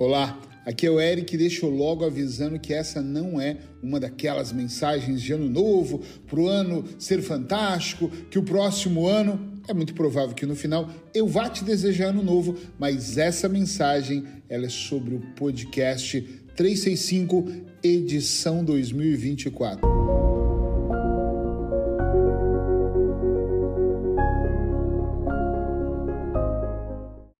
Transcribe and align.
Olá, 0.00 0.40
aqui 0.64 0.86
é 0.86 0.90
o 0.90 0.98
Eric 0.98 1.34
e 1.34 1.36
deixo 1.36 1.66
logo 1.66 2.06
avisando 2.06 2.58
que 2.58 2.72
essa 2.72 3.02
não 3.02 3.38
é 3.38 3.58
uma 3.82 4.00
daquelas 4.00 4.50
mensagens 4.50 5.20
de 5.20 5.34
ano 5.34 5.46
novo, 5.46 6.00
para 6.26 6.40
o 6.40 6.48
ano 6.48 6.82
ser 6.98 7.20
fantástico, 7.20 8.08
que 8.30 8.38
o 8.38 8.42
próximo 8.42 9.06
ano 9.06 9.60
é 9.68 9.74
muito 9.74 9.92
provável 9.92 10.34
que 10.34 10.46
no 10.46 10.56
final 10.56 10.88
eu 11.12 11.26
vá 11.26 11.50
te 11.50 11.62
desejar 11.62 12.06
ano 12.06 12.22
novo, 12.22 12.56
mas 12.78 13.18
essa 13.18 13.46
mensagem 13.46 14.24
ela 14.48 14.64
é 14.64 14.70
sobre 14.70 15.16
o 15.16 15.20
podcast 15.36 16.18
365 16.56 17.46
edição 17.82 18.64
2024. 18.64 19.86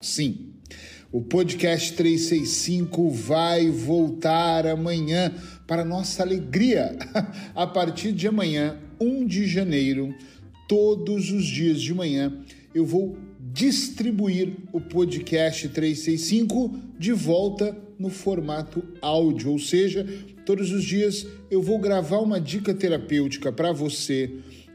Sim, 0.03 0.50
o 1.13 1.21
podcast 1.21 1.95
365 1.95 3.11
vai 3.11 3.69
voltar 3.69 4.67
amanhã 4.67 5.35
para 5.67 5.85
nossa 5.85 6.23
alegria. 6.23 6.97
A 7.55 7.67
partir 7.67 8.13
de 8.13 8.29
amanhã, 8.29 8.79
1 9.01 9.27
de 9.27 9.47
janeiro, 9.47 10.15
todos 10.69 11.33
os 11.33 11.45
dias 11.45 11.81
de 11.81 11.93
manhã, 11.93 12.33
eu 12.73 12.87
vou 12.87 13.19
distribuir 13.53 14.53
o 14.73 14.81
podcast 14.81 15.69
365 15.69 16.79
de 16.97 17.13
volta 17.13 17.77
no 17.99 18.09
formato 18.09 18.83
áudio, 19.03 19.51
ou 19.51 19.59
seja, 19.59 20.07
todos 20.47 20.71
os 20.71 20.85
dias 20.85 21.27
eu 21.51 21.61
vou 21.61 21.79
gravar 21.81 22.19
uma 22.19 22.41
dica 22.41 22.73
terapêutica 22.73 23.51
para 23.51 23.73
você 23.73 24.31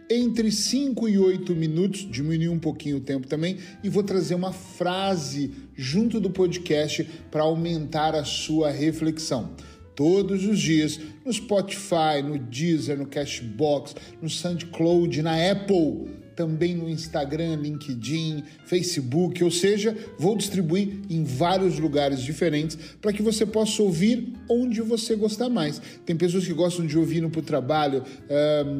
entre 0.09 0.52
5 0.52 1.08
e 1.09 1.18
8 1.18 1.55
minutos, 1.55 2.08
diminuir 2.09 2.50
um 2.50 2.59
pouquinho 2.59 2.98
o 2.98 3.02
tempo 3.02 3.27
também, 3.27 3.58
e 3.84 3.90
vou 3.90 4.04
trazer 4.04 4.36
uma 4.36 4.52
frase 4.52 5.52
junto 5.76 6.20
do 6.20 6.30
podcast 6.30 7.04
para 7.32 7.44
aumentar 7.44 8.16
a 8.16 8.23
sua 8.23 8.72
reflexão. 8.72 9.52
Todos 9.96 10.46
os 10.46 10.60
dias 10.60 10.99
no 11.26 11.32
Spotify, 11.32 12.21
no 12.24 12.38
Deezer, 12.38 12.98
no 12.98 13.05
Cashbox, 13.05 13.96
no 14.21 14.29
SoundCloud, 14.29 15.21
na 15.21 15.52
Apple 15.52 16.24
também 16.36 16.76
no 16.76 16.90
Instagram, 16.90 17.55
LinkedIn, 17.58 18.44
Facebook, 18.66 19.44
ou 19.44 19.52
seja, 19.52 19.96
vou 20.18 20.36
distribuir 20.36 21.02
em 21.10 21.24
vários 21.24 21.78
lugares 21.78 22.22
diferentes 22.22 22.78
para 23.00 23.14
que 23.14 23.22
você 23.22 23.46
possa 23.46 23.84
ouvir 23.84 24.34
onde 24.50 24.82
você 24.82 25.16
gostar 25.16 25.48
mais. 25.48 25.82
Tem 26.06 26.16
pessoas 26.16 26.46
que 26.46 26.54
gostam 26.54 26.86
de 26.86 26.98
ouvir 26.98 27.22
no 27.22 27.36
o 27.36 27.41
trabalho, 27.41 28.04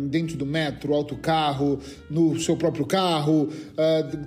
dentro 0.10 0.38
do 0.38 0.46
metro, 0.46 0.94
autocarro, 0.94 1.80
no 2.10 2.40
seu 2.40 2.56
próprio 2.56 2.86
carro, 2.86 3.50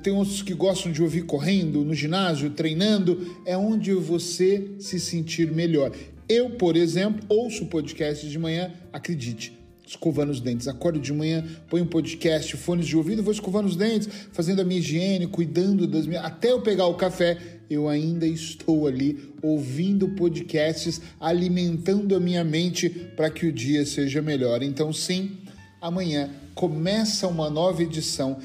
tem 0.03 0.13
outros 0.13 0.43
que 0.43 0.53
gostam 0.55 0.93
de 0.93 1.03
ouvir 1.03 1.23
correndo, 1.23 1.83
no 1.85 1.95
ginásio, 1.95 2.51
treinando, 2.51 3.35
é 3.47 3.57
onde 3.57 3.93
você 3.95 4.73
se 4.79 5.01
sentir 5.01 5.51
melhor. 5.51 5.93
Eu, 6.29 6.51
por 6.51 6.77
exemplo, 6.77 7.25
ouço 7.29 7.67
podcast 7.67 8.29
de 8.29 8.39
manhã, 8.39 8.71
acredite 8.93 9.58
escovando 9.89 10.31
os 10.31 10.41
dentes. 10.41 10.69
Acordo 10.69 11.01
de 11.01 11.13
manhã, 11.13 11.43
ponho 11.69 11.85
um 11.85 11.87
podcast, 11.89 12.55
fones 12.59 12.87
de 12.87 12.97
ouvido, 12.97 13.23
vou 13.23 13.33
escovando 13.33 13.67
os 13.67 13.75
dentes, 13.75 14.09
fazendo 14.33 14.61
a 14.61 14.65
minha 14.65 14.81
higiene, 14.81 15.27
cuidando 15.27 15.87
das 15.87 16.07
minhas. 16.07 16.25
Até 16.25 16.53
eu 16.53 16.61
pegar 16.61 16.87
o 16.87 16.95
café, 16.95 17.39
eu 17.71 17.89
ainda 17.89 18.27
estou 18.27 18.87
ali 18.87 19.33
ouvindo 19.43 20.09
podcasts, 20.11 21.01
alimentando 21.19 22.15
a 22.15 22.21
minha 22.21 22.45
mente 22.45 22.89
para 22.89 23.31
que 23.31 23.47
o 23.47 23.53
dia 23.53 23.87
seja 23.87 24.21
melhor. 24.21 24.63
Então, 24.63 24.93
sim, 24.93 25.39
amanhã 25.81 26.31
começa 26.55 27.27
uma 27.27 27.49
nova 27.49 27.83
edição 27.83 28.39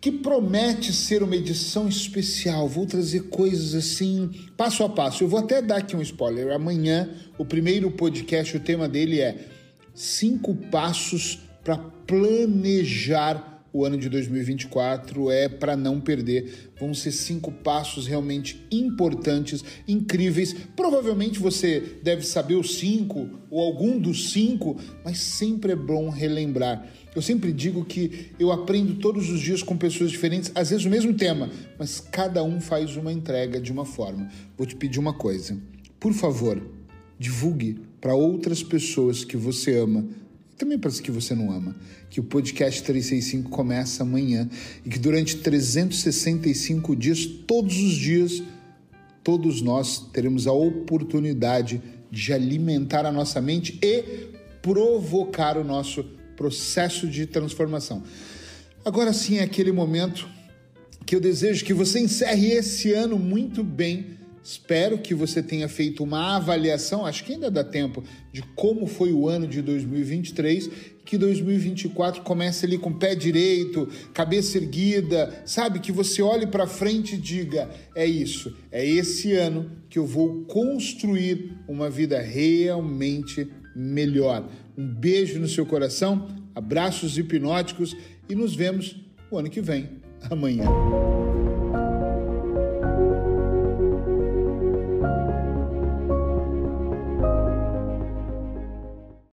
que 0.00 0.12
promete 0.12 0.92
ser 0.92 1.22
uma 1.22 1.34
edição 1.34 1.88
especial. 1.88 2.68
Vou 2.68 2.84
trazer 2.84 3.20
coisas 3.30 3.74
assim, 3.74 4.30
passo 4.54 4.84
a 4.84 4.88
passo. 4.88 5.24
Eu 5.24 5.28
vou 5.28 5.40
até 5.40 5.62
dar 5.62 5.78
aqui 5.78 5.96
um 5.96 6.02
spoiler. 6.02 6.54
Amanhã, 6.54 7.08
o 7.38 7.44
primeiro 7.44 7.90
podcast, 7.90 8.54
o 8.54 8.60
tema 8.60 8.86
dele 8.86 9.20
é 9.20 9.53
cinco 9.94 10.54
passos 10.54 11.40
para 11.62 11.78
planejar 11.78 13.54
o 13.74 13.84
ano 13.84 13.98
de 13.98 14.08
2024 14.08 15.32
é 15.32 15.48
para 15.48 15.76
não 15.76 16.00
perder. 16.00 16.70
Vão 16.78 16.94
ser 16.94 17.10
cinco 17.10 17.50
passos 17.50 18.06
realmente 18.06 18.64
importantes, 18.70 19.64
incríveis. 19.88 20.54
Provavelmente 20.76 21.40
você 21.40 21.98
deve 22.00 22.24
saber 22.24 22.54
os 22.54 22.78
cinco 22.78 23.28
ou 23.50 23.60
algum 23.60 23.98
dos 23.98 24.30
cinco, 24.30 24.76
mas 25.04 25.18
sempre 25.18 25.72
é 25.72 25.76
bom 25.76 26.08
relembrar. 26.08 26.86
Eu 27.16 27.20
sempre 27.20 27.52
digo 27.52 27.84
que 27.84 28.30
eu 28.38 28.52
aprendo 28.52 28.94
todos 28.94 29.28
os 29.28 29.40
dias 29.40 29.60
com 29.60 29.76
pessoas 29.76 30.12
diferentes, 30.12 30.52
às 30.54 30.70
vezes 30.70 30.86
o 30.86 30.90
mesmo 30.90 31.12
tema, 31.12 31.50
mas 31.76 31.98
cada 31.98 32.44
um 32.44 32.60
faz 32.60 32.96
uma 32.96 33.12
entrega 33.12 33.60
de 33.60 33.72
uma 33.72 33.84
forma. 33.84 34.28
Vou 34.56 34.66
te 34.68 34.76
pedir 34.76 35.00
uma 35.00 35.14
coisa. 35.14 35.58
Por 35.98 36.12
favor, 36.12 36.62
divulgue 37.18 37.80
para 38.00 38.14
outras 38.14 38.62
pessoas 38.62 39.24
que 39.24 39.36
você 39.36 39.76
ama 39.78 40.06
e 40.52 40.56
também 40.56 40.78
para 40.78 40.88
as 40.88 41.00
que 41.00 41.10
você 41.10 41.34
não 41.34 41.50
ama, 41.50 41.74
que 42.08 42.20
o 42.20 42.22
podcast 42.22 42.82
365 42.82 43.50
começa 43.50 44.02
amanhã 44.02 44.48
e 44.84 44.88
que 44.88 44.98
durante 44.98 45.36
365 45.38 46.94
dias, 46.94 47.26
todos 47.26 47.76
os 47.76 47.94
dias, 47.94 48.42
todos 49.22 49.60
nós 49.60 49.98
teremos 50.12 50.46
a 50.46 50.52
oportunidade 50.52 51.82
de 52.10 52.32
alimentar 52.32 53.04
a 53.04 53.10
nossa 53.10 53.40
mente 53.40 53.78
e 53.82 54.28
provocar 54.62 55.58
o 55.58 55.64
nosso 55.64 56.04
processo 56.36 57.08
de 57.08 57.26
transformação. 57.26 58.02
Agora 58.84 59.12
sim 59.12 59.38
é 59.38 59.42
aquele 59.42 59.72
momento 59.72 60.28
que 61.04 61.16
eu 61.16 61.20
desejo 61.20 61.64
que 61.64 61.74
você 61.74 62.00
encerre 62.00 62.52
esse 62.52 62.92
ano 62.92 63.18
muito 63.18 63.62
bem 63.62 64.18
Espero 64.44 64.98
que 64.98 65.14
você 65.14 65.42
tenha 65.42 65.66
feito 65.70 66.04
uma 66.04 66.36
avaliação, 66.36 67.06
acho 67.06 67.24
que 67.24 67.32
ainda 67.32 67.50
dá 67.50 67.64
tempo, 67.64 68.04
de 68.30 68.42
como 68.54 68.86
foi 68.86 69.10
o 69.10 69.26
ano 69.26 69.48
de 69.48 69.62
2023, 69.62 70.68
que 71.02 71.16
2024 71.16 72.20
comece 72.20 72.66
ali 72.66 72.76
com 72.76 72.90
o 72.90 72.98
pé 72.98 73.14
direito, 73.14 73.88
cabeça 74.12 74.58
erguida, 74.58 75.42
sabe? 75.46 75.80
Que 75.80 75.90
você 75.90 76.20
olhe 76.20 76.46
para 76.46 76.66
frente 76.66 77.14
e 77.14 77.18
diga: 77.18 77.70
é 77.96 78.04
isso, 78.04 78.54
é 78.70 78.84
esse 78.84 79.32
ano 79.32 79.70
que 79.88 79.98
eu 79.98 80.04
vou 80.04 80.44
construir 80.44 81.56
uma 81.66 81.88
vida 81.88 82.20
realmente 82.20 83.48
melhor. 83.74 84.46
Um 84.76 84.86
beijo 84.86 85.38
no 85.38 85.48
seu 85.48 85.64
coração, 85.64 86.28
abraços 86.54 87.16
hipnóticos 87.16 87.96
e 88.28 88.34
nos 88.34 88.54
vemos 88.54 88.94
o 89.30 89.38
ano 89.38 89.48
que 89.48 89.62
vem, 89.62 89.88
amanhã. 90.30 90.66